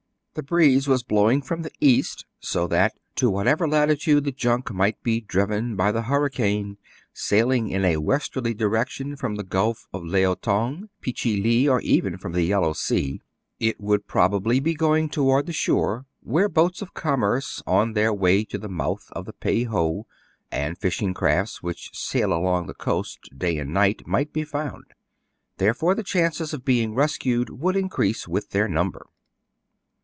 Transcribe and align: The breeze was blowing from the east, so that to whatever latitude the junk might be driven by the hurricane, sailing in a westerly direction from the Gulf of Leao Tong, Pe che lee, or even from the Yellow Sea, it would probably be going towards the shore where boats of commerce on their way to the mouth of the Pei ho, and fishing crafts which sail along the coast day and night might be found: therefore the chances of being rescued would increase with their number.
The 0.33 0.43
breeze 0.43 0.87
was 0.87 1.03
blowing 1.03 1.41
from 1.41 1.63
the 1.63 1.73
east, 1.81 2.25
so 2.39 2.65
that 2.67 2.93
to 3.15 3.29
whatever 3.29 3.67
latitude 3.67 4.23
the 4.23 4.31
junk 4.31 4.71
might 4.71 5.03
be 5.03 5.19
driven 5.19 5.75
by 5.75 5.91
the 5.91 6.03
hurricane, 6.03 6.77
sailing 7.11 7.67
in 7.67 7.83
a 7.83 7.97
westerly 7.97 8.53
direction 8.53 9.17
from 9.17 9.35
the 9.35 9.43
Gulf 9.43 9.89
of 9.91 10.03
Leao 10.05 10.39
Tong, 10.39 10.87
Pe 11.01 11.11
che 11.11 11.35
lee, 11.35 11.67
or 11.67 11.81
even 11.81 12.17
from 12.17 12.31
the 12.31 12.43
Yellow 12.43 12.71
Sea, 12.71 13.19
it 13.59 13.81
would 13.81 14.07
probably 14.07 14.61
be 14.61 14.73
going 14.73 15.09
towards 15.09 15.47
the 15.47 15.51
shore 15.51 16.05
where 16.21 16.47
boats 16.47 16.81
of 16.81 16.93
commerce 16.93 17.61
on 17.67 17.91
their 17.91 18.13
way 18.13 18.45
to 18.45 18.57
the 18.57 18.69
mouth 18.69 19.09
of 19.11 19.25
the 19.25 19.33
Pei 19.33 19.63
ho, 19.65 20.07
and 20.49 20.77
fishing 20.77 21.13
crafts 21.13 21.61
which 21.61 21.89
sail 21.93 22.31
along 22.31 22.67
the 22.67 22.73
coast 22.73 23.19
day 23.37 23.57
and 23.57 23.73
night 23.73 24.07
might 24.07 24.31
be 24.31 24.45
found: 24.45 24.85
therefore 25.57 25.93
the 25.93 26.03
chances 26.03 26.53
of 26.53 26.63
being 26.63 26.95
rescued 26.95 27.49
would 27.49 27.75
increase 27.75 28.29
with 28.29 28.51
their 28.51 28.69
number. 28.69 29.07